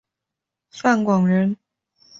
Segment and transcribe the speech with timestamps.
[0.71, 1.55] 范广人。